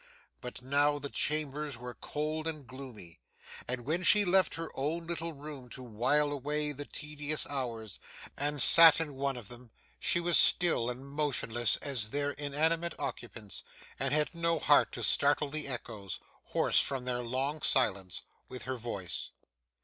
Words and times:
But, 0.41 0.63
now, 0.63 0.97
the 0.97 1.11
chambers 1.11 1.77
were 1.77 1.93
cold 1.93 2.47
and 2.47 2.65
gloomy, 2.65 3.19
and 3.67 3.81
when 3.85 4.01
she 4.01 4.25
left 4.25 4.55
her 4.55 4.71
own 4.73 5.05
little 5.05 5.33
room 5.33 5.69
to 5.69 5.83
while 5.83 6.31
away 6.31 6.71
the 6.71 6.85
tedious 6.87 7.45
hours, 7.45 7.99
and 8.35 8.59
sat 8.59 8.99
in 8.99 9.13
one 9.13 9.37
of 9.37 9.47
them, 9.47 9.69
she 9.99 10.19
was 10.19 10.39
still 10.39 10.89
and 10.89 11.07
motionless 11.07 11.77
as 11.83 12.09
their 12.09 12.31
inanimate 12.31 12.95
occupants, 12.97 13.63
and 13.99 14.11
had 14.11 14.33
no 14.33 14.57
heart 14.57 14.91
to 14.93 15.03
startle 15.03 15.49
the 15.49 15.67
echoes 15.67 16.17
hoarse 16.45 16.81
from 16.81 17.05
their 17.05 17.21
long 17.21 17.61
silence 17.61 18.23
with 18.49 18.63
her 18.63 18.77
voice. 18.77 19.29